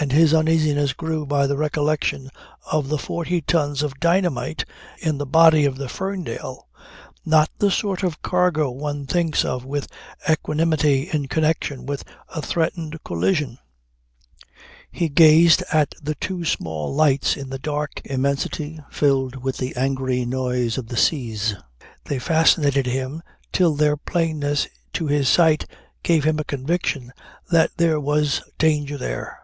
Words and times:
And 0.00 0.10
his 0.10 0.34
uneasiness 0.34 0.94
grew 0.94 1.24
by 1.26 1.46
the 1.46 1.56
recollection 1.56 2.28
of 2.72 2.88
the 2.88 2.98
forty 2.98 3.40
tons 3.40 3.84
of 3.84 4.00
dynamite 4.00 4.64
in 4.98 5.16
the 5.18 5.26
body 5.26 5.64
of 5.64 5.76
the 5.76 5.88
Ferndale; 5.88 6.66
not 7.24 7.48
the 7.58 7.70
sort 7.70 8.02
of 8.02 8.20
cargo 8.20 8.68
one 8.68 9.06
thinks 9.06 9.44
of 9.44 9.64
with 9.64 9.86
equanimity 10.28 11.08
in 11.12 11.28
connection 11.28 11.86
with 11.86 12.02
a 12.34 12.42
threatened 12.42 13.04
collision. 13.04 13.58
He 14.90 15.08
gazed 15.08 15.62
at 15.72 15.94
the 16.02 16.16
two 16.16 16.44
small 16.44 16.92
lights 16.92 17.36
in 17.36 17.48
the 17.50 17.60
dark 17.60 18.00
immensity 18.04 18.80
filled 18.90 19.36
with 19.36 19.58
the 19.58 19.72
angry 19.76 20.24
noise 20.24 20.78
of 20.78 20.88
the 20.88 20.96
seas. 20.96 21.54
They 22.06 22.18
fascinated 22.18 22.86
him 22.86 23.22
till 23.52 23.76
their 23.76 23.96
plainness 23.96 24.66
to 24.94 25.06
his 25.06 25.28
sight 25.28 25.66
gave 26.02 26.24
him 26.24 26.40
a 26.40 26.44
conviction 26.44 27.12
that 27.52 27.70
there 27.76 28.00
was 28.00 28.42
danger 28.58 28.98
there. 28.98 29.38